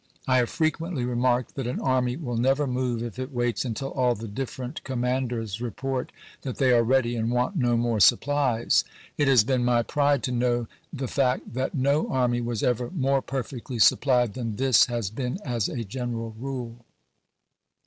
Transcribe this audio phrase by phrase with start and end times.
[0.27, 3.63] I ^^ have frequently remarked that an army will never move Vf)i.xix., if it waits
[3.63, 6.65] until all the different commanders report that pp.^492, 493.
[6.67, 8.83] they are ready and want no more supplies.
[9.19, 11.75] It has been THE REMOVAL OF McCLELLAN 179 my pride to know the fact that
[11.75, 13.23] no army was ever more chap.
[13.27, 13.31] ix.
[13.31, 16.83] perfectly supplied than this has been as a general rule."